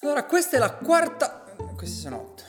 Allora, 0.00 0.26
questa 0.26 0.56
è 0.56 0.60
la 0.60 0.74
quarta... 0.74 1.42
Questi 1.74 1.98
sono 1.98 2.20
otto. 2.20 2.42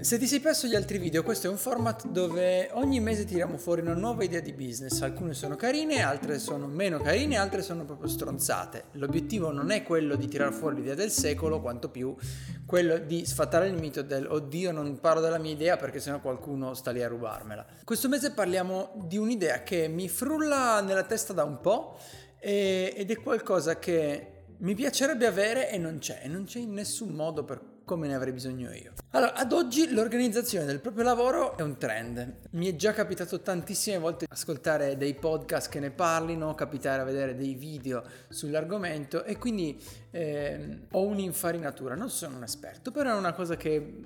Se 0.00 0.18
ti 0.18 0.26
sei 0.26 0.40
perso 0.40 0.66
gli 0.66 0.74
altri 0.74 0.96
video, 0.96 1.22
questo 1.22 1.46
è 1.46 1.50
un 1.50 1.58
format 1.58 2.06
dove 2.08 2.70
ogni 2.72 2.98
mese 2.98 3.26
tiriamo 3.26 3.58
fuori 3.58 3.82
una 3.82 3.92
nuova 3.92 4.24
idea 4.24 4.40
di 4.40 4.54
business. 4.54 5.02
Alcune 5.02 5.34
sono 5.34 5.54
carine, 5.54 6.02
altre 6.02 6.38
sono 6.38 6.66
meno 6.66 6.98
carine, 6.98 7.36
altre 7.36 7.60
sono 7.60 7.84
proprio 7.84 8.08
stronzate. 8.08 8.84
L'obiettivo 8.92 9.50
non 9.50 9.70
è 9.70 9.82
quello 9.82 10.16
di 10.16 10.28
tirare 10.28 10.52
fuori 10.52 10.76
l'idea 10.76 10.94
del 10.94 11.10
secolo, 11.10 11.60
quanto 11.60 11.90
più 11.90 12.16
quello 12.64 12.96
di 12.96 13.26
sfatare 13.26 13.68
il 13.68 13.74
mito 13.74 14.00
del 14.00 14.26
oddio 14.26 14.72
non 14.72 14.98
parlo 14.98 15.20
della 15.20 15.38
mia 15.38 15.52
idea 15.52 15.76
perché 15.76 16.00
sennò 16.00 16.20
qualcuno 16.20 16.72
sta 16.72 16.90
lì 16.90 17.02
a 17.02 17.08
rubarmela. 17.08 17.66
Questo 17.84 18.08
mese 18.08 18.32
parliamo 18.32 18.92
di 19.04 19.18
un'idea 19.18 19.62
che 19.62 19.88
mi 19.88 20.08
frulla 20.08 20.80
nella 20.80 21.04
testa 21.04 21.34
da 21.34 21.44
un 21.44 21.60
po' 21.60 21.98
ed 22.38 23.10
è 23.10 23.16
qualcosa 23.20 23.78
che 23.78 24.33
mi 24.64 24.74
piacerebbe 24.74 25.26
avere 25.26 25.70
e 25.70 25.76
non 25.76 25.98
c'è, 25.98 26.20
e 26.22 26.28
non 26.28 26.44
c'è 26.44 26.58
in 26.58 26.72
nessun 26.72 27.10
modo 27.10 27.44
per 27.44 27.72
come 27.84 28.06
ne 28.06 28.14
avrei 28.14 28.32
bisogno 28.32 28.72
io. 28.72 28.92
Allora, 29.10 29.34
ad 29.34 29.52
oggi 29.52 29.92
l'organizzazione 29.92 30.64
del 30.64 30.80
proprio 30.80 31.04
lavoro 31.04 31.58
è 31.58 31.60
un 31.60 31.76
trend. 31.76 32.38
Mi 32.52 32.68
è 32.68 32.74
già 32.74 32.94
capitato 32.94 33.42
tantissime 33.42 33.98
volte 33.98 34.24
ascoltare 34.26 34.96
dei 34.96 35.12
podcast 35.12 35.68
che 35.68 35.80
ne 35.80 35.90
parlino, 35.90 36.54
capitare 36.54 37.02
a 37.02 37.04
vedere 37.04 37.34
dei 37.34 37.52
video 37.52 38.02
sull'argomento 38.30 39.24
e 39.24 39.36
quindi 39.36 39.78
eh, 40.10 40.78
ho 40.92 41.02
un'infarinatura. 41.02 41.94
Non 41.94 42.08
sono 42.08 42.38
un 42.38 42.44
esperto, 42.44 42.90
però 42.90 43.10
è 43.10 43.18
una 43.18 43.34
cosa 43.34 43.58
che 43.58 44.00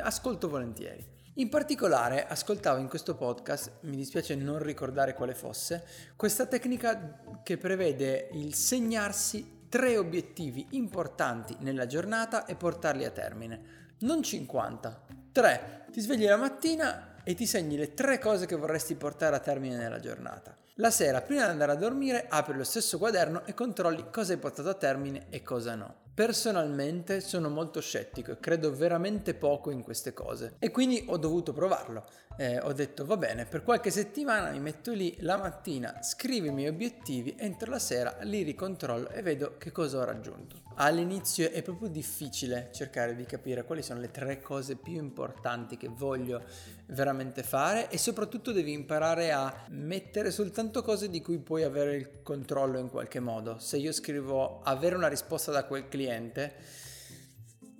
ascolto 0.00 0.50
volentieri. 0.50 1.12
In 1.36 1.48
particolare 1.48 2.26
ascoltavo 2.26 2.78
in 2.78 2.88
questo 2.88 3.16
podcast, 3.16 3.78
mi 3.80 3.96
dispiace 3.96 4.36
non 4.36 4.58
ricordare 4.58 5.14
quale 5.14 5.34
fosse, 5.34 5.82
questa 6.14 6.44
tecnica 6.44 7.22
che 7.42 7.56
prevede 7.56 8.28
il 8.32 8.54
segnarsi 8.54 9.53
tre 9.68 9.96
obiettivi 9.96 10.66
importanti 10.70 11.56
nella 11.60 11.86
giornata 11.86 12.44
e 12.46 12.54
portarli 12.54 13.04
a 13.04 13.10
termine. 13.10 13.92
Non 14.00 14.22
50, 14.22 15.02
3. 15.32 15.86
Ti 15.90 16.00
svegli 16.00 16.26
la 16.26 16.36
mattina 16.36 17.14
e 17.24 17.34
ti 17.34 17.46
segni 17.46 17.76
le 17.76 17.94
tre 17.94 18.18
cose 18.18 18.46
che 18.46 18.56
vorresti 18.56 18.94
portare 18.94 19.36
a 19.36 19.40
termine 19.40 19.76
nella 19.76 20.00
giornata. 20.00 20.56
La 20.78 20.90
sera, 20.90 21.22
prima 21.22 21.44
di 21.44 21.50
andare 21.50 21.72
a 21.72 21.76
dormire, 21.76 22.26
apri 22.28 22.56
lo 22.56 22.64
stesso 22.64 22.98
quaderno 22.98 23.46
e 23.46 23.54
controlli 23.54 24.10
cosa 24.10 24.32
hai 24.32 24.38
portato 24.38 24.68
a 24.68 24.74
termine 24.74 25.26
e 25.30 25.42
cosa 25.42 25.74
no. 25.74 26.03
Personalmente 26.14 27.20
sono 27.20 27.48
molto 27.48 27.80
scettico 27.80 28.30
e 28.30 28.38
credo 28.38 28.72
veramente 28.72 29.34
poco 29.34 29.72
in 29.72 29.82
queste 29.82 30.12
cose 30.12 30.54
e 30.60 30.70
quindi 30.70 31.04
ho 31.08 31.16
dovuto 31.16 31.52
provarlo. 31.52 32.04
Eh, 32.36 32.60
ho 32.60 32.72
detto 32.72 33.04
va 33.04 33.16
bene, 33.16 33.46
per 33.46 33.64
qualche 33.64 33.90
settimana 33.90 34.50
mi 34.50 34.60
metto 34.60 34.92
lì 34.92 35.16
la 35.20 35.36
mattina, 35.36 36.02
scrivo 36.02 36.46
i 36.46 36.52
miei 36.52 36.68
obiettivi, 36.68 37.34
entro 37.36 37.70
la 37.70 37.80
sera 37.80 38.16
li 38.22 38.42
ricontrollo 38.42 39.08
e 39.08 39.22
vedo 39.22 39.56
che 39.58 39.72
cosa 39.72 39.98
ho 39.98 40.04
raggiunto. 40.04 40.62
All'inizio 40.76 41.50
è 41.50 41.62
proprio 41.62 41.88
difficile 41.88 42.70
cercare 42.72 43.14
di 43.14 43.24
capire 43.24 43.64
quali 43.64 43.82
sono 43.82 44.00
le 44.00 44.10
tre 44.10 44.40
cose 44.40 44.74
più 44.74 44.94
importanti 44.94 45.76
che 45.76 45.88
voglio 45.88 46.42
veramente 46.86 47.44
fare 47.44 47.88
e 47.88 47.98
soprattutto 47.98 48.50
devi 48.50 48.72
imparare 48.72 49.30
a 49.30 49.66
mettere 49.70 50.32
soltanto 50.32 50.82
cose 50.82 51.08
di 51.08 51.22
cui 51.22 51.38
puoi 51.38 51.62
avere 51.62 51.94
il 51.94 52.22
controllo 52.22 52.78
in 52.78 52.90
qualche 52.90 53.20
modo. 53.20 53.58
Se 53.58 53.76
io 53.76 53.92
scrivo 53.92 54.62
avere 54.62 54.96
una 54.96 55.08
risposta 55.08 55.52
da 55.52 55.64
quel 55.64 55.86
cliente, 55.86 56.02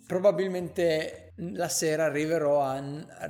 probabilmente 0.07 1.33
la 1.37 1.69
sera 1.69 2.05
arriverò 2.05 2.63
a, 2.63 2.81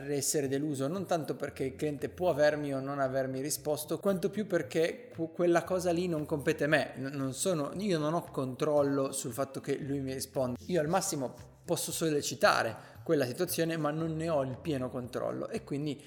essere 0.09 0.49
deluso, 0.49 0.89
non 0.89 1.07
tanto 1.07 1.37
perché 1.37 1.65
il 1.65 1.77
cliente 1.77 2.09
può 2.09 2.31
avermi 2.31 2.75
o 2.75 2.81
non 2.81 2.99
avermi 2.99 3.41
risposto, 3.41 3.99
quanto 3.99 4.29
più 4.29 4.47
perché 4.47 5.11
quella 5.33 5.65
cosa 5.65 5.91
lì 5.91 6.07
non 6.07 6.27
compete 6.27 6.65
a 6.65 6.69
me, 6.69 6.93
non 6.97 7.33
sono, 7.33 7.73
io 7.79 7.99
non 7.99 8.15
ho 8.15 8.25
controllo 8.25 9.13
sul 9.13 9.33
fatto 9.33 9.61
che 9.61 9.77
lui 9.79 10.01
mi 10.01 10.13
risponda. 10.13 10.59
Io 10.67 10.81
al 10.81 10.89
massimo 10.89 11.35
posso 11.65 11.93
sollecitare 11.93 12.77
quella 13.03 13.25
situazione, 13.25 13.77
ma 13.77 13.91
non 13.91 14.17
ne 14.17 14.29
ho 14.29 14.43
il 14.43 14.59
pieno 14.61 14.91
controllo 14.91 15.49
e 15.49 15.65
quindi 15.65 16.03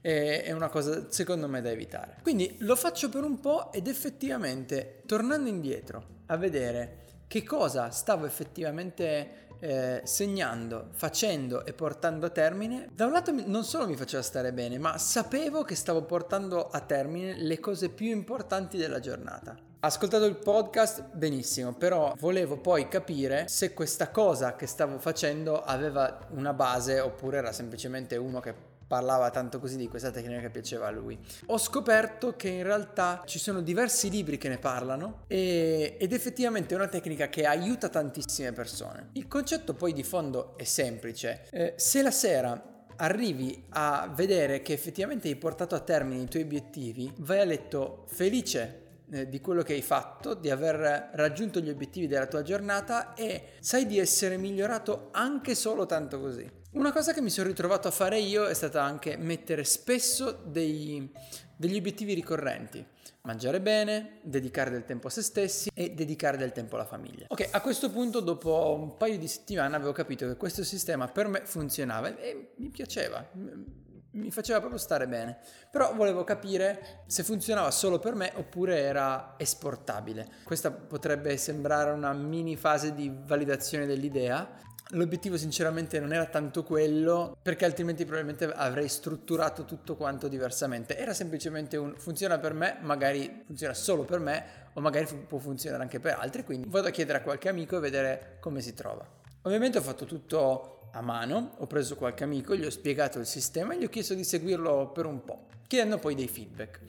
è 0.00 0.50
una 0.50 0.68
cosa 0.68 1.06
secondo 1.10 1.48
me 1.48 1.60
da 1.60 1.70
evitare. 1.70 2.16
Quindi 2.22 2.56
lo 2.60 2.74
faccio 2.74 3.08
per 3.08 3.22
un 3.22 3.38
po' 3.38 3.72
ed 3.72 3.86
effettivamente 3.86 5.02
tornando 5.06 5.48
indietro 5.48 6.06
a 6.26 6.36
vedere 6.36 6.98
che 7.32 7.42
cosa 7.44 7.88
stavo 7.88 8.26
effettivamente 8.26 9.46
eh, 9.58 10.02
segnando, 10.04 10.88
facendo 10.90 11.64
e 11.64 11.72
portando 11.72 12.26
a 12.26 12.28
termine, 12.28 12.90
da 12.92 13.06
un 13.06 13.12
lato 13.12 13.32
non 13.46 13.64
solo 13.64 13.88
mi 13.88 13.96
faceva 13.96 14.22
stare 14.22 14.52
bene, 14.52 14.76
ma 14.76 14.98
sapevo 14.98 15.62
che 15.62 15.74
stavo 15.74 16.02
portando 16.02 16.68
a 16.68 16.80
termine 16.80 17.34
le 17.38 17.58
cose 17.58 17.88
più 17.88 18.10
importanti 18.10 18.76
della 18.76 19.00
giornata. 19.00 19.56
Ascoltato 19.80 20.26
il 20.26 20.36
podcast 20.36 21.14
benissimo, 21.14 21.72
però 21.72 22.12
volevo 22.18 22.58
poi 22.58 22.86
capire 22.88 23.48
se 23.48 23.72
questa 23.72 24.10
cosa 24.10 24.54
che 24.54 24.66
stavo 24.66 24.98
facendo 24.98 25.62
aveva 25.62 26.26
una 26.32 26.52
base 26.52 27.00
oppure 27.00 27.38
era 27.38 27.52
semplicemente 27.52 28.18
uno 28.18 28.40
che 28.40 28.71
parlava 28.92 29.30
tanto 29.30 29.58
così 29.58 29.78
di 29.78 29.88
questa 29.88 30.10
tecnica 30.10 30.38
che 30.40 30.50
piaceva 30.50 30.88
a 30.88 30.90
lui. 30.90 31.18
Ho 31.46 31.56
scoperto 31.56 32.36
che 32.36 32.48
in 32.48 32.62
realtà 32.62 33.22
ci 33.24 33.38
sono 33.38 33.62
diversi 33.62 34.10
libri 34.10 34.36
che 34.36 34.50
ne 34.50 34.58
parlano 34.58 35.24
e, 35.28 35.96
ed 35.98 36.12
effettivamente 36.12 36.74
è 36.74 36.76
una 36.76 36.88
tecnica 36.88 37.30
che 37.30 37.46
aiuta 37.46 37.88
tantissime 37.88 38.52
persone. 38.52 39.08
Il 39.12 39.28
concetto 39.28 39.72
poi 39.72 39.94
di 39.94 40.02
fondo 40.02 40.58
è 40.58 40.64
semplice. 40.64 41.46
Eh, 41.52 41.72
se 41.78 42.02
la 42.02 42.10
sera 42.10 42.62
arrivi 42.96 43.64
a 43.70 44.12
vedere 44.14 44.60
che 44.60 44.74
effettivamente 44.74 45.26
hai 45.28 45.36
portato 45.36 45.74
a 45.74 45.80
termine 45.80 46.20
i 46.20 46.28
tuoi 46.28 46.42
obiettivi, 46.42 47.10
vai 47.20 47.40
a 47.40 47.44
letto 47.44 48.04
felice 48.08 48.80
eh, 49.10 49.26
di 49.26 49.40
quello 49.40 49.62
che 49.62 49.72
hai 49.72 49.80
fatto, 49.80 50.34
di 50.34 50.50
aver 50.50 51.08
raggiunto 51.14 51.60
gli 51.60 51.70
obiettivi 51.70 52.08
della 52.08 52.26
tua 52.26 52.42
giornata 52.42 53.14
e 53.14 53.52
sai 53.60 53.86
di 53.86 53.98
essere 53.98 54.36
migliorato 54.36 55.08
anche 55.12 55.54
solo 55.54 55.86
tanto 55.86 56.20
così. 56.20 56.60
Una 56.72 56.90
cosa 56.90 57.12
che 57.12 57.20
mi 57.20 57.28
sono 57.28 57.48
ritrovato 57.48 57.88
a 57.88 57.90
fare 57.90 58.18
io 58.18 58.46
è 58.46 58.54
stata 58.54 58.82
anche 58.82 59.18
mettere 59.18 59.62
spesso 59.62 60.40
dei, 60.42 61.12
degli 61.54 61.76
obiettivi 61.76 62.14
ricorrenti. 62.14 62.82
Mangiare 63.22 63.60
bene, 63.60 64.20
dedicare 64.22 64.70
del 64.70 64.86
tempo 64.86 65.08
a 65.08 65.10
se 65.10 65.20
stessi 65.20 65.70
e 65.74 65.90
dedicare 65.90 66.38
del 66.38 66.52
tempo 66.52 66.76
alla 66.76 66.86
famiglia. 66.86 67.26
Ok, 67.28 67.46
a 67.50 67.60
questo 67.60 67.90
punto, 67.90 68.20
dopo 68.20 68.74
un 68.80 68.96
paio 68.96 69.18
di 69.18 69.28
settimane, 69.28 69.76
avevo 69.76 69.92
capito 69.92 70.26
che 70.26 70.36
questo 70.36 70.64
sistema 70.64 71.08
per 71.08 71.28
me 71.28 71.42
funzionava 71.44 72.16
e 72.16 72.54
mi 72.56 72.70
piaceva 72.70 73.28
mi 74.12 74.30
faceva 74.30 74.58
proprio 74.58 74.78
stare 74.78 75.06
bene. 75.06 75.38
Però 75.70 75.94
volevo 75.94 76.24
capire 76.24 77.02
se 77.06 77.22
funzionava 77.22 77.70
solo 77.70 77.98
per 77.98 78.14
me 78.14 78.32
oppure 78.34 78.80
era 78.80 79.34
esportabile. 79.36 80.28
Questa 80.44 80.70
potrebbe 80.70 81.36
sembrare 81.36 81.92
una 81.92 82.12
mini 82.12 82.56
fase 82.56 82.94
di 82.94 83.10
validazione 83.24 83.86
dell'idea, 83.86 84.48
L'obiettivo 84.94 85.38
sinceramente 85.38 85.98
non 86.00 86.12
era 86.12 86.26
tanto 86.26 86.64
quello, 86.64 87.34
perché 87.40 87.64
altrimenti 87.64 88.04
probabilmente 88.04 88.44
avrei 88.52 88.88
strutturato 88.88 89.64
tutto 89.64 89.96
quanto 89.96 90.28
diversamente. 90.28 90.98
Era 90.98 91.14
semplicemente 91.14 91.78
un 91.78 91.94
funziona 91.96 92.38
per 92.38 92.52
me, 92.52 92.76
magari 92.82 93.42
funziona 93.46 93.72
solo 93.72 94.02
per 94.02 94.18
me, 94.18 94.44
o 94.74 94.82
magari 94.82 95.06
può 95.26 95.38
funzionare 95.38 95.82
anche 95.82 95.98
per 95.98 96.18
altri, 96.18 96.44
quindi 96.44 96.68
vado 96.68 96.88
a 96.88 96.90
chiedere 96.90 97.18
a 97.18 97.22
qualche 97.22 97.48
amico 97.48 97.78
e 97.78 97.80
vedere 97.80 98.36
come 98.38 98.60
si 98.60 98.74
trova. 98.74 99.06
Ovviamente 99.42 99.78
ho 99.78 99.82
fatto 99.82 100.04
tutto 100.04 100.90
a 100.92 101.00
mano, 101.00 101.54
ho 101.56 101.66
preso 101.66 101.96
qualche 101.96 102.24
amico, 102.24 102.54
gli 102.54 102.64
ho 102.66 102.70
spiegato 102.70 103.18
il 103.18 103.26
sistema 103.26 103.72
e 103.72 103.78
gli 103.78 103.84
ho 103.84 103.88
chiesto 103.88 104.12
di 104.12 104.24
seguirlo 104.24 104.90
per 104.92 105.06
un 105.06 105.24
po', 105.24 105.46
chiedendo 105.66 105.96
poi 105.96 106.14
dei 106.14 106.28
feedback. 106.28 106.80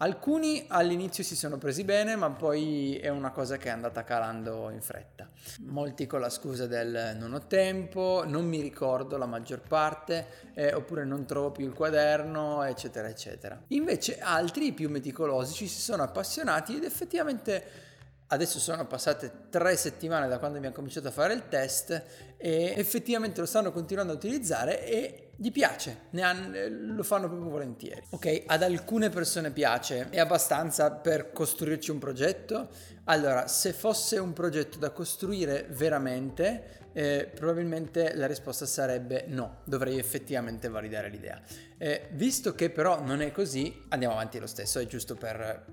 Alcuni 0.00 0.64
all'inizio 0.68 1.24
si 1.24 1.34
sono 1.34 1.58
presi 1.58 1.82
bene, 1.82 2.14
ma 2.14 2.30
poi 2.30 2.96
è 2.98 3.08
una 3.08 3.32
cosa 3.32 3.56
che 3.56 3.66
è 3.66 3.72
andata 3.72 4.04
calando 4.04 4.70
in 4.70 4.80
fretta. 4.80 5.28
Molti 5.62 6.06
con 6.06 6.20
la 6.20 6.30
scusa 6.30 6.68
del 6.68 7.16
non 7.18 7.34
ho 7.34 7.46
tempo, 7.48 8.22
non 8.24 8.46
mi 8.46 8.60
ricordo 8.60 9.16
la 9.16 9.26
maggior 9.26 9.60
parte, 9.60 10.52
eh, 10.54 10.72
oppure 10.72 11.04
non 11.04 11.26
trovo 11.26 11.50
più 11.50 11.66
il 11.66 11.72
quaderno, 11.72 12.62
eccetera, 12.62 13.08
eccetera. 13.08 13.60
Invece 13.68 14.20
altri, 14.20 14.72
più 14.72 14.88
meticolosi, 14.88 15.52
ci 15.52 15.66
si 15.66 15.80
sono 15.80 16.04
appassionati 16.04 16.76
ed 16.76 16.84
effettivamente 16.84 17.86
Adesso 18.30 18.58
sono 18.58 18.86
passate 18.86 19.48
tre 19.48 19.74
settimane 19.74 20.28
da 20.28 20.38
quando 20.38 20.58
abbiamo 20.58 20.74
cominciato 20.74 21.08
a 21.08 21.10
fare 21.10 21.32
il 21.32 21.48
test 21.48 22.02
e 22.36 22.74
effettivamente 22.76 23.40
lo 23.40 23.46
stanno 23.46 23.72
continuando 23.72 24.12
a 24.12 24.16
utilizzare 24.16 24.86
e 24.86 25.27
gli 25.40 25.52
piace, 25.52 26.08
hanno, 26.18 26.94
lo 26.96 27.04
fanno 27.04 27.28
proprio 27.28 27.48
volentieri. 27.48 28.02
Ok, 28.10 28.42
ad 28.46 28.64
alcune 28.64 29.08
persone 29.08 29.52
piace, 29.52 30.08
è 30.10 30.18
abbastanza 30.18 30.90
per 30.90 31.30
costruirci 31.30 31.92
un 31.92 31.98
progetto. 31.98 32.70
Allora, 33.04 33.46
se 33.46 33.72
fosse 33.72 34.18
un 34.18 34.32
progetto 34.32 34.78
da 34.78 34.90
costruire 34.90 35.68
veramente, 35.70 36.88
eh, 36.92 37.30
probabilmente 37.32 38.16
la 38.16 38.26
risposta 38.26 38.66
sarebbe 38.66 39.26
no, 39.28 39.60
dovrei 39.62 39.96
effettivamente 39.96 40.68
validare 40.68 41.08
l'idea. 41.08 41.40
Eh, 41.78 42.08
visto 42.10 42.56
che 42.56 42.70
però 42.70 43.00
non 43.00 43.22
è 43.22 43.30
così, 43.30 43.84
andiamo 43.90 44.14
avanti 44.14 44.40
lo 44.40 44.48
stesso, 44.48 44.80
è 44.80 44.86
giusto 44.86 45.14
per 45.14 45.64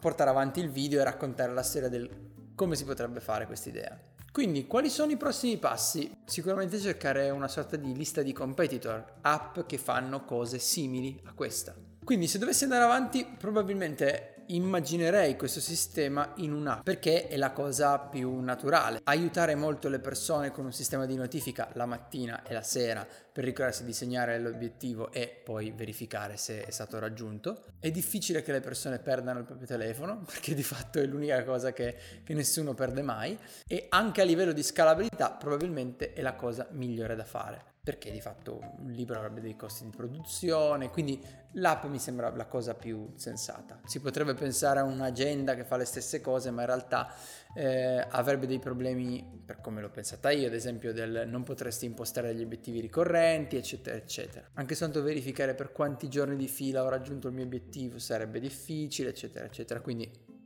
portare 0.00 0.30
avanti 0.30 0.60
il 0.60 0.70
video 0.70 0.98
e 1.00 1.04
raccontare 1.04 1.52
la 1.52 1.62
storia 1.62 1.90
del 1.90 2.08
come 2.54 2.74
si 2.74 2.84
potrebbe 2.84 3.20
fare 3.20 3.44
questa 3.44 3.68
idea. 3.68 3.98
Quindi, 4.32 4.68
quali 4.68 4.88
sono 4.90 5.10
i 5.10 5.16
prossimi 5.16 5.56
passi? 5.56 6.08
Sicuramente 6.24 6.78
cercare 6.78 7.30
una 7.30 7.48
sorta 7.48 7.74
di 7.74 7.96
lista 7.96 8.22
di 8.22 8.32
competitor, 8.32 9.14
app 9.22 9.60
che 9.66 9.76
fanno 9.76 10.24
cose 10.24 10.60
simili 10.60 11.20
a 11.24 11.32
questa. 11.32 11.74
Quindi, 12.04 12.28
se 12.28 12.38
dovessi 12.38 12.62
andare 12.62 12.84
avanti, 12.84 13.26
probabilmente 13.36 14.39
immaginerei 14.54 15.36
questo 15.36 15.60
sistema 15.60 16.32
in 16.36 16.52
un'app 16.52 16.82
perché 16.82 17.28
è 17.28 17.36
la 17.36 17.52
cosa 17.52 17.98
più 17.98 18.40
naturale. 18.40 19.00
Aiutare 19.04 19.54
molto 19.54 19.88
le 19.88 19.98
persone 19.98 20.50
con 20.50 20.64
un 20.64 20.72
sistema 20.72 21.06
di 21.06 21.14
notifica 21.14 21.68
la 21.74 21.86
mattina 21.86 22.42
e 22.44 22.52
la 22.52 22.62
sera 22.62 23.06
per 23.32 23.44
ricordarsi 23.44 23.84
di 23.84 23.92
segnare 23.92 24.38
l'obiettivo 24.38 25.12
e 25.12 25.40
poi 25.44 25.70
verificare 25.70 26.36
se 26.36 26.64
è 26.64 26.70
stato 26.70 26.98
raggiunto. 26.98 27.64
È 27.78 27.90
difficile 27.90 28.42
che 28.42 28.52
le 28.52 28.60
persone 28.60 28.98
perdano 28.98 29.38
il 29.38 29.44
proprio 29.44 29.66
telefono 29.66 30.22
perché 30.26 30.54
di 30.54 30.62
fatto 30.62 30.98
è 30.98 31.06
l'unica 31.06 31.42
cosa 31.44 31.72
che, 31.72 31.96
che 32.24 32.34
nessuno 32.34 32.74
perde 32.74 33.02
mai 33.02 33.38
e 33.66 33.86
anche 33.88 34.20
a 34.20 34.24
livello 34.24 34.52
di 34.52 34.62
scalabilità 34.62 35.30
probabilmente 35.30 36.12
è 36.12 36.22
la 36.22 36.34
cosa 36.34 36.66
migliore 36.70 37.14
da 37.14 37.24
fare 37.24 37.69
perché 37.82 38.10
di 38.10 38.20
fatto 38.20 38.60
un 38.78 38.90
libro 38.90 39.16
avrebbe 39.16 39.40
dei 39.40 39.56
costi 39.56 39.84
di 39.84 39.90
produzione, 39.90 40.90
quindi 40.90 41.18
l'app 41.52 41.84
mi 41.84 41.98
sembra 41.98 42.30
la 42.30 42.46
cosa 42.46 42.74
più 42.74 43.12
sensata. 43.14 43.80
Si 43.86 44.00
potrebbe 44.00 44.34
pensare 44.34 44.80
a 44.80 44.84
un'agenda 44.84 45.54
che 45.54 45.64
fa 45.64 45.76
le 45.76 45.86
stesse 45.86 46.20
cose, 46.20 46.50
ma 46.50 46.60
in 46.60 46.66
realtà 46.66 47.12
eh, 47.54 48.06
avrebbe 48.10 48.46
dei 48.46 48.58
problemi, 48.58 49.42
per 49.44 49.60
come 49.62 49.80
l'ho 49.80 49.88
pensata 49.88 50.30
io, 50.30 50.46
ad 50.46 50.54
esempio 50.54 50.92
del 50.92 51.24
non 51.26 51.42
potresti 51.42 51.86
impostare 51.86 52.34
degli 52.34 52.42
obiettivi 52.42 52.80
ricorrenti, 52.80 53.56
eccetera, 53.56 53.96
eccetera. 53.96 54.46
Anche 54.54 54.74
soltanto 54.74 55.02
verificare 55.02 55.54
per 55.54 55.72
quanti 55.72 56.08
giorni 56.08 56.36
di 56.36 56.48
fila 56.48 56.84
ho 56.84 56.88
raggiunto 56.88 57.28
il 57.28 57.34
mio 57.34 57.44
obiettivo 57.44 57.98
sarebbe 57.98 58.40
difficile, 58.40 59.08
eccetera, 59.08 59.46
eccetera. 59.46 59.80
Quindi 59.80 60.38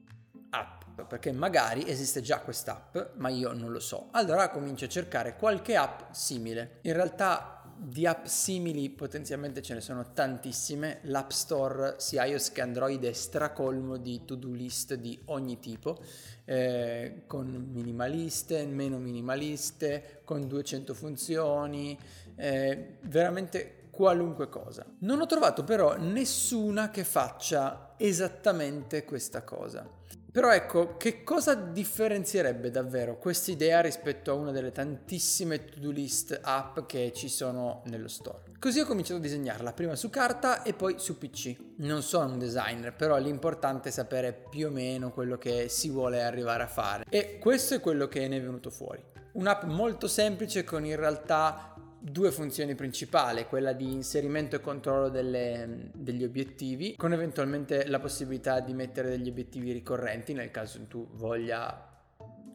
perché 1.15 1.31
magari 1.31 1.89
esiste 1.89 2.21
già 2.21 2.41
quest'app 2.41 2.97
ma 3.19 3.29
io 3.29 3.53
non 3.53 3.71
lo 3.71 3.79
so 3.79 4.09
allora 4.11 4.51
comincio 4.51 4.87
a 4.87 4.89
cercare 4.89 5.37
qualche 5.37 5.77
app 5.77 6.11
simile 6.11 6.79
in 6.83 6.93
realtà 6.93 7.63
di 7.77 8.05
app 8.05 8.25
simili 8.25 8.91
potenzialmente 8.91 9.63
ce 9.63 9.75
ne 9.75 9.81
sono 9.81 10.13
tantissime 10.13 10.99
l'app 11.03 11.31
store 11.31 11.95
sia 11.99 12.25
iOS 12.25 12.51
che 12.51 12.63
Android 12.63 13.05
è 13.05 13.13
stracolmo 13.13 13.97
di 13.97 14.25
to 14.25 14.35
do 14.35 14.51
list 14.51 14.95
di 14.95 15.17
ogni 15.27 15.61
tipo 15.61 16.03
eh, 16.47 17.23
con 17.29 17.47
minimaliste 17.73 18.67
meno 18.67 18.99
minimaliste 18.99 20.23
con 20.25 20.49
200 20.49 20.95
funzioni 20.95 21.97
eh, 22.35 22.97
veramente 23.03 23.83
qualunque 23.95 24.49
cosa. 24.49 24.85
Non 25.01 25.21
ho 25.21 25.27
trovato 25.27 25.63
però 25.63 25.97
nessuna 25.97 26.91
che 26.91 27.05
faccia 27.05 27.95
esattamente 27.97 29.05
questa 29.05 29.43
cosa. 29.45 29.89
Però 30.35 30.51
ecco, 30.53 30.97
che 30.97 31.23
cosa 31.23 31.55
differenzierebbe 31.55 32.73
davvero 32.73 33.19
questa 33.19 33.53
idea 33.53 33.81
rispetto 33.81 34.33
a 34.33 34.35
una 34.35 34.51
delle 34.51 34.73
tantissime 34.73 35.65
to-do 35.65 35.93
list 35.93 36.41
app 36.43 36.81
che 36.87 37.13
ci 37.15 37.29
sono 37.29 37.83
nello 37.85 38.09
store? 38.09 38.43
Così 38.59 38.81
ho 38.81 38.85
cominciato 38.85 39.21
a 39.21 39.23
disegnarla, 39.23 39.73
prima 39.73 39.95
su 39.95 40.11
carta 40.11 40.65
e 40.65 40.75
poi 40.75 40.97
su 40.99 41.19
PC. 41.19 41.55
Non 41.77 42.03
sono 42.03 42.33
un 42.33 42.41
designer, 42.41 42.93
però 42.97 43.17
l'importante 43.17 43.91
è 43.91 43.93
sapere 43.93 44.33
più 44.33 44.67
o 44.67 44.71
meno 44.71 45.13
quello 45.13 45.39
che 45.39 45.69
si 45.69 45.89
vuole 45.89 46.25
arrivare 46.25 46.65
a 46.65 46.67
fare. 46.67 47.05
E 47.11 47.39
questo 47.39 47.75
è 47.75 47.81
quello 47.81 48.09
che 48.09 48.27
ne 48.27 48.39
è 48.39 48.41
venuto 48.41 48.71
fuori. 48.71 49.01
Un'app 49.35 49.63
molto 49.67 50.09
semplice 50.09 50.65
con 50.65 50.85
in 50.85 50.97
realtà 50.97 51.74
due 52.05 52.31
funzioni 52.31 52.75
principali, 52.75 53.47
quella 53.47 53.73
di 53.73 53.91
inserimento 53.91 54.57
e 54.57 54.61
controllo 54.61 55.09
delle, 55.09 55.89
degli 55.95 56.23
obiettivi, 56.23 56.97
con 56.97 57.15
eventualmente 57.15 57.87
la 57.87 57.99
possibilità 57.99 58.61
di 58.61 58.75
mettere 58.75 59.09
degli 59.09 59.29
obiettivi 59.29 59.73
ricorrenti 59.73 60.35
nel 60.35 60.51
caso 60.51 60.79
tu 60.87 61.09
voglia 61.13 61.93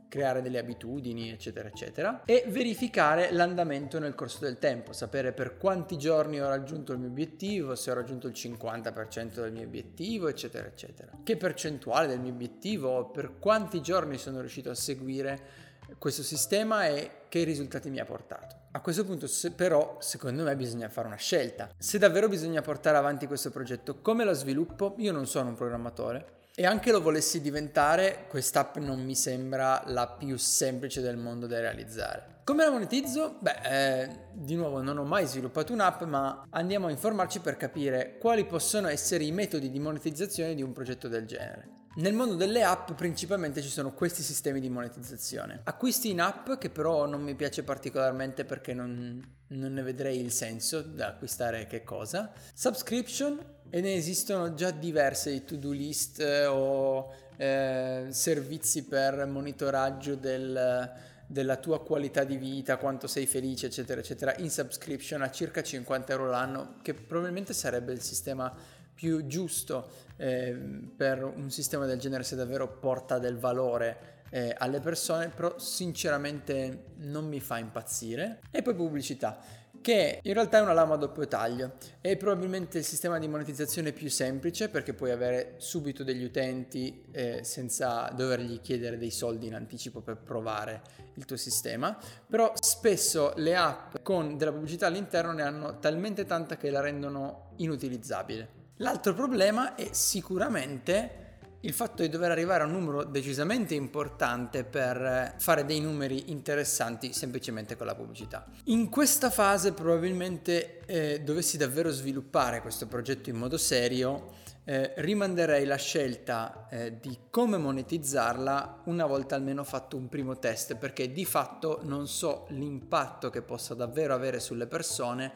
creare 0.07 0.41
delle 0.41 0.59
abitudini, 0.59 1.31
eccetera, 1.31 1.67
eccetera, 1.67 2.23
e 2.25 2.45
verificare 2.47 3.31
l'andamento 3.31 3.97
nel 3.99 4.15
corso 4.15 4.39
del 4.41 4.59
tempo, 4.59 4.93
sapere 4.93 5.33
per 5.33 5.57
quanti 5.57 5.97
giorni 5.97 6.39
ho 6.39 6.47
raggiunto 6.47 6.93
il 6.93 6.99
mio 6.99 7.09
obiettivo, 7.09 7.75
se 7.75 7.89
ho 7.89 7.95
raggiunto 7.95 8.27
il 8.27 8.33
50% 8.33 9.41
del 9.41 9.51
mio 9.51 9.63
obiettivo, 9.63 10.27
eccetera, 10.27 10.67
eccetera. 10.67 11.11
Che 11.23 11.37
percentuale 11.37 12.07
del 12.07 12.19
mio 12.19 12.31
obiettivo, 12.31 13.09
per 13.09 13.37
quanti 13.39 13.81
giorni 13.81 14.17
sono 14.17 14.39
riuscito 14.39 14.69
a 14.69 14.75
seguire 14.75 15.67
questo 15.99 16.23
sistema 16.23 16.87
e 16.87 17.11
che 17.29 17.43
risultati 17.43 17.89
mi 17.89 17.99
ha 17.99 18.05
portato. 18.05 18.55
A 18.71 18.81
questo 18.81 19.03
punto 19.05 19.27
se, 19.27 19.51
però 19.51 19.97
secondo 19.99 20.43
me 20.43 20.55
bisogna 20.55 20.89
fare 20.89 21.07
una 21.07 21.17
scelta. 21.17 21.69
Se 21.77 21.97
davvero 21.97 22.27
bisogna 22.27 22.61
portare 22.61 22.97
avanti 22.97 23.27
questo 23.27 23.51
progetto, 23.51 23.99
come 24.01 24.23
lo 24.23 24.33
sviluppo? 24.33 24.95
Io 24.97 25.11
non 25.11 25.27
sono 25.27 25.49
un 25.49 25.55
programmatore 25.55 26.37
e 26.55 26.65
anche 26.65 26.91
lo 26.91 27.01
volessi 27.01 27.41
diventare, 27.41 28.25
quest'app 28.27 28.77
non 28.77 29.03
mi 29.03 29.15
sembra 29.15 29.81
la 29.87 30.07
più 30.07 30.37
semplice 30.37 31.01
del 31.01 31.17
mondo 31.17 31.47
da 31.47 31.59
realizzare. 31.59 32.41
Come 32.43 32.63
la 32.63 32.71
monetizzo? 32.71 33.37
Beh, 33.39 33.59
eh, 33.63 34.09
di 34.33 34.55
nuovo 34.55 34.81
non 34.81 34.97
ho 34.97 35.03
mai 35.03 35.25
sviluppato 35.25 35.71
un'app, 35.71 36.01
ma 36.03 36.45
andiamo 36.49 36.87
a 36.87 36.91
informarci 36.91 37.39
per 37.39 37.57
capire 37.57 38.17
quali 38.17 38.45
possono 38.45 38.87
essere 38.87 39.23
i 39.23 39.31
metodi 39.31 39.69
di 39.69 39.79
monetizzazione 39.79 40.55
di 40.55 40.63
un 40.63 40.73
progetto 40.73 41.07
del 41.07 41.25
genere. 41.25 41.78
Nel 41.95 42.13
mondo 42.13 42.35
delle 42.35 42.63
app 42.63 42.91
principalmente 42.91 43.61
ci 43.61 43.69
sono 43.69 43.93
questi 43.93 44.21
sistemi 44.21 44.59
di 44.59 44.69
monetizzazione. 44.69 45.61
Acquisti 45.63 46.11
in 46.11 46.21
app 46.21 46.53
che 46.53 46.69
però 46.69 47.05
non 47.07 47.21
mi 47.21 47.35
piace 47.35 47.63
particolarmente 47.63 48.45
perché 48.45 48.73
non, 48.73 49.21
non 49.47 49.73
ne 49.73 49.81
vedrei 49.81 50.19
il 50.19 50.31
senso 50.31 50.81
da 50.81 51.07
acquistare 51.07 51.65
che 51.65 51.83
cosa. 51.83 52.31
Subscription 52.53 53.39
e 53.69 53.81
ne 53.81 53.95
esistono 53.95 54.53
già 54.53 54.71
diverse 54.71 55.31
di 55.31 55.43
to-do 55.43 55.71
list 55.71 56.19
eh, 56.19 56.45
o 56.45 57.11
eh, 57.37 58.07
servizi 58.09 58.83
per 58.83 59.25
monitoraggio 59.25 60.15
del, 60.15 60.91
della 61.25 61.55
tua 61.57 61.81
qualità 61.81 62.23
di 62.23 62.37
vita, 62.37 62.77
quanto 62.77 63.07
sei 63.07 63.25
felice, 63.25 63.67
eccetera, 63.67 63.99
eccetera, 64.01 64.35
in 64.37 64.49
subscription 64.49 65.21
a 65.21 65.31
circa 65.31 65.61
50 65.61 66.11
euro 66.11 66.29
l'anno, 66.29 66.75
che 66.81 66.93
probabilmente 66.93 67.53
sarebbe 67.53 67.93
il 67.93 68.01
sistema 68.01 68.53
più 68.99 69.25
giusto 69.27 69.87
eh, 70.17 70.51
per 70.93 71.23
un 71.23 71.49
sistema 71.49 71.85
del 71.85 71.99
genere 71.99 72.23
se 72.23 72.35
davvero 72.35 72.67
porta 72.67 73.17
del 73.17 73.37
valore 73.37 74.17
eh, 74.29 74.53
alle 74.57 74.81
persone, 74.81 75.29
però 75.29 75.57
sinceramente 75.57 76.87
non 76.97 77.25
mi 77.25 77.39
fa 77.39 77.59
impazzire. 77.59 78.41
E 78.51 78.61
poi 78.61 78.75
pubblicità 78.75 79.39
che 79.81 80.19
in 80.21 80.33
realtà 80.33 80.57
è 80.57 80.61
una 80.61 80.73
lama 80.73 80.95
a 80.95 80.97
doppio 80.97 81.29
taglio. 81.29 81.75
È 82.01 82.17
probabilmente 82.17 82.79
il 82.79 82.83
sistema 82.83 83.17
di 83.19 83.29
monetizzazione 83.29 83.93
più 83.93 84.09
semplice 84.09 84.67
perché 84.67 84.93
puoi 84.93 85.11
avere 85.11 85.55
subito 85.59 86.03
degli 86.03 86.25
utenti 86.25 87.05
eh, 87.11 87.39
senza 87.45 88.11
dovergli 88.13 88.59
chiedere 88.59 88.97
dei 88.97 89.11
soldi 89.11 89.47
in 89.47 89.55
anticipo 89.55 90.01
per 90.01 90.17
provare 90.17 90.81
il 91.13 91.23
tuo 91.23 91.37
sistema, 91.37 91.97
però 92.27 92.51
spesso 92.59 93.31
le 93.37 93.55
app 93.55 93.95
con 94.03 94.35
della 94.35 94.51
pubblicità 94.51 94.87
all'interno 94.87 95.31
ne 95.31 95.43
hanno 95.43 95.79
talmente 95.79 96.25
tanta 96.25 96.57
che 96.57 96.69
la 96.69 96.81
rendono 96.81 97.53
inutilizzabile. 97.59 98.57
L'altro 98.81 99.13
problema 99.13 99.75
è 99.75 99.89
sicuramente 99.91 101.27
il 101.61 101.73
fatto 101.73 102.01
di 102.01 102.07
dover 102.07 102.31
arrivare 102.31 102.63
a 102.63 102.65
un 102.65 102.71
numero 102.71 103.03
decisamente 103.03 103.75
importante 103.75 104.63
per 104.63 105.35
fare 105.37 105.65
dei 105.65 105.81
numeri 105.81 106.31
interessanti 106.31 107.11
semplicemente 107.11 107.75
con 107.75 107.85
la 107.85 107.95
pubblicità. 107.95 108.45
In 108.65 108.87
questa 108.87 109.29
fase 109.29 109.73
probabilmente 109.73 110.79
eh, 110.85 111.21
dovessi 111.21 111.57
davvero 111.57 111.89
sviluppare 111.89 112.61
questo 112.61 112.87
progetto 112.87 113.29
in 113.29 113.35
modo 113.35 113.57
serio, 113.57 114.35
eh, 114.63 114.93
rimanderei 114.95 115.65
la 115.65 115.75
scelta 115.75 116.69
eh, 116.69 116.99
di 117.01 117.17
come 117.29 117.57
monetizzarla 117.57 118.83
una 118.85 119.05
volta 119.05 119.35
almeno 119.35 119.65
fatto 119.65 119.97
un 119.97 120.07
primo 120.07 120.39
test 120.39 120.77
perché 120.77 121.11
di 121.11 121.25
fatto 121.25 121.81
non 121.83 122.07
so 122.07 122.45
l'impatto 122.51 123.29
che 123.29 123.41
possa 123.41 123.73
davvero 123.73 124.13
avere 124.13 124.39
sulle 124.39 124.67
persone 124.67 125.33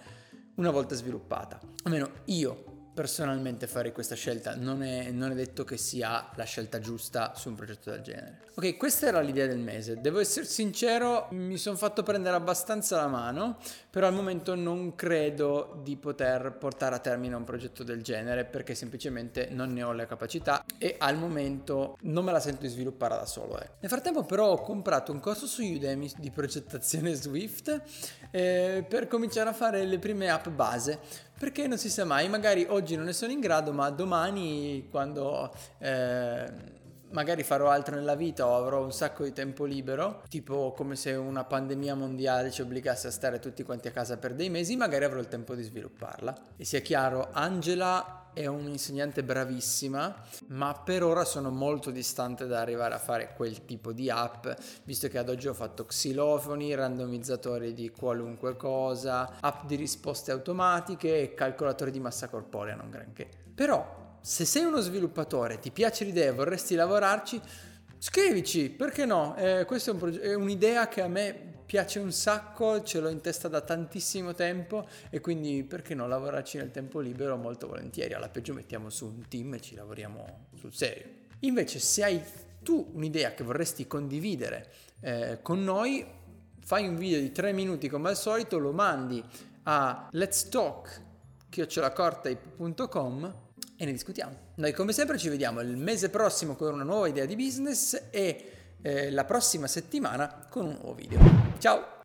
una 0.55 0.71
volta 0.71 0.95
sviluppata. 0.95 1.59
Almeno 1.83 2.09
io 2.25 2.72
personalmente 2.93 3.67
fare 3.67 3.91
questa 3.91 4.15
scelta, 4.15 4.55
non 4.55 4.83
è, 4.83 5.11
non 5.11 5.31
è, 5.31 5.35
detto 5.35 5.63
che 5.63 5.77
sia 5.77 6.29
la 6.35 6.43
scelta 6.43 6.79
giusta 6.79 7.33
su 7.35 7.49
un 7.49 7.55
progetto 7.55 7.89
del 7.89 8.01
genere. 8.01 8.41
Ok, 8.55 8.77
questa 8.77 9.07
era 9.07 9.19
l'idea 9.19 9.47
del 9.47 9.57
mese. 9.57 9.99
Devo 9.99 10.19
essere 10.19 10.45
sincero, 10.45 11.27
mi 11.31 11.57
sono 11.57 11.75
fatto 11.75 12.03
prendere 12.03 12.35
abbastanza 12.35 12.97
la 12.97 13.07
mano, 13.07 13.57
però 13.89 14.07
al 14.07 14.13
momento 14.13 14.53
non 14.55 14.95
credo 14.95 15.81
di 15.83 15.95
poter 15.97 16.55
portare 16.59 16.95
a 16.95 16.99
termine 16.99 17.35
un 17.35 17.43
progetto 17.43 17.83
del 17.83 18.03
genere 18.03 18.45
perché 18.45 18.75
semplicemente 18.75 19.47
non 19.49 19.73
ne 19.73 19.83
ho 19.83 19.91
le 19.91 20.05
capacità 20.05 20.63
e 20.77 20.95
al 20.99 21.17
momento 21.17 21.97
non 22.01 22.23
me 22.23 22.31
la 22.31 22.39
sento 22.39 22.61
di 22.61 22.67
sviluppare 22.67 23.15
da 23.15 23.25
solo. 23.25 23.59
Eh. 23.59 23.69
Nel 23.79 23.89
frattempo 23.89 24.23
però 24.23 24.51
ho 24.51 24.61
comprato 24.61 25.11
un 25.11 25.19
corso 25.19 25.47
su 25.47 25.63
Udemy 25.63 26.11
di 26.17 26.29
progettazione 26.29 27.13
Swift 27.15 27.81
eh, 28.31 28.85
per 28.87 29.07
cominciare 29.07 29.49
a 29.49 29.53
fare 29.53 29.83
le 29.85 29.99
prime 29.99 30.29
app 30.29 30.47
base 30.49 30.99
perché 31.37 31.67
non 31.67 31.77
si 31.77 31.89
sa 31.89 32.05
mai, 32.05 32.29
magari 32.29 32.65
oggi 32.69 32.95
non 32.95 33.05
ne 33.05 33.13
sono 33.13 33.31
in 33.31 33.39
grado, 33.39 33.73
ma 33.73 33.89
domani 33.89 34.87
quando 34.89 35.53
eh, 35.79 36.51
magari 37.13 37.43
farò 37.43 37.69
altro 37.69 37.95
nella 37.95 38.15
vita 38.15 38.47
o 38.47 38.55
avrò 38.55 38.83
un 38.83 38.91
sacco 38.91 39.23
di 39.23 39.33
tempo 39.33 39.65
libero, 39.65 40.23
tipo 40.29 40.73
come 40.75 40.95
se 40.95 41.13
una 41.13 41.43
pandemia 41.43 41.95
mondiale 41.95 42.51
ci 42.51 42.61
obbligasse 42.61 43.07
a 43.07 43.11
stare 43.11 43.39
tutti 43.39 43.63
quanti 43.63 43.87
a 43.87 43.91
casa 43.91 44.17
per 44.17 44.33
dei 44.33 44.49
mesi, 44.49 44.75
magari 44.75 45.05
avrò 45.05 45.19
il 45.19 45.27
tempo 45.27 45.55
di 45.55 45.63
svilupparla. 45.63 46.35
E 46.57 46.65
sia 46.65 46.79
chiaro, 46.79 47.29
Angela 47.31 48.22
è 48.33 48.45
un'insegnante 48.47 49.23
bravissima, 49.23 50.15
ma 50.47 50.73
per 50.73 51.03
ora 51.03 51.23
sono 51.23 51.49
molto 51.49 51.91
distante 51.91 52.45
da 52.47 52.59
arrivare 52.59 52.95
a 52.95 52.99
fare 52.99 53.33
quel 53.35 53.65
tipo 53.65 53.91
di 53.91 54.09
app, 54.09 54.47
visto 54.83 55.07
che 55.07 55.17
ad 55.17 55.29
oggi 55.29 55.47
ho 55.47 55.53
fatto 55.53 55.85
xilofoni, 55.85 56.73
randomizzatori 56.73 57.73
di 57.73 57.89
qualunque 57.91 58.55
cosa, 58.55 59.37
app 59.39 59.65
di 59.65 59.75
risposte 59.75 60.31
automatiche 60.31 61.21
e 61.21 61.33
calcolatori 61.33 61.91
di 61.91 61.99
massa 61.99 62.27
corporea, 62.27 62.75
non 62.75 62.89
granché. 62.89 63.27
Però 63.53 64.01
Se 64.25 64.45
sei 64.45 64.63
uno 64.63 64.79
sviluppatore, 64.79 65.59
ti 65.59 65.69
piace 65.69 66.05
l'idea 66.05 66.29
e 66.29 66.31
vorresti 66.31 66.75
lavorarci, 66.75 67.41
scrivici, 67.97 68.69
perché 68.69 69.05
no? 69.05 69.35
Eh, 69.35 69.65
questa 69.65 69.91
è, 69.91 69.93
un 69.93 69.99
proge- 69.99 70.21
è 70.21 70.33
un'idea 70.33 70.87
che 70.87 71.01
a 71.01 71.09
me 71.09 71.62
piace 71.73 71.97
un 71.97 72.11
sacco, 72.11 72.83
ce 72.83 72.99
l'ho 72.99 73.09
in 73.09 73.19
testa 73.19 73.47
da 73.47 73.59
tantissimo 73.61 74.35
tempo 74.35 74.87
e 75.09 75.19
quindi 75.19 75.63
perché 75.63 75.95
no 75.95 76.05
lavorarci 76.05 76.57
nel 76.57 76.69
tempo 76.69 76.99
libero 76.99 77.35
molto 77.35 77.65
volentieri. 77.65 78.13
Alla 78.13 78.29
peggio 78.29 78.53
mettiamo 78.53 78.91
su 78.91 79.07
un 79.07 79.27
team 79.27 79.55
e 79.55 79.59
ci 79.59 79.73
lavoriamo 79.73 80.49
sul 80.53 80.71
serio. 80.71 81.05
Invece 81.39 81.79
se 81.79 82.03
hai 82.03 82.21
tu 82.61 82.91
un'idea 82.93 83.33
che 83.33 83.43
vorresti 83.43 83.87
condividere 83.87 84.71
eh, 84.99 85.39
con 85.41 85.63
noi, 85.63 86.05
fai 86.59 86.87
un 86.87 86.95
video 86.95 87.19
di 87.19 87.31
3 87.31 87.53
minuti 87.53 87.89
come 87.89 88.09
al 88.09 88.17
solito, 88.17 88.59
lo 88.59 88.71
mandi 88.71 89.23
a 89.63 90.09
let's 90.11 90.49
talk 90.49 91.01
chiocciolacortaip.com 91.49 93.35
e 93.77 93.85
ne 93.85 93.91
discutiamo. 93.91 94.37
Noi 94.57 94.73
come 94.73 94.93
sempre 94.93 95.17
ci 95.17 95.27
vediamo 95.27 95.59
il 95.61 95.75
mese 95.75 96.11
prossimo 96.11 96.55
con 96.55 96.71
una 96.71 96.83
nuova 96.83 97.07
idea 97.07 97.25
di 97.25 97.35
business 97.35 98.09
e 98.11 98.62
eh, 98.83 99.09
la 99.09 99.23
prossima 99.23 99.67
settimana 99.67 100.45
con 100.49 100.67
un 100.67 100.73
nuovo 100.73 100.93
video. 100.93 101.19
Ciao! 101.57 102.02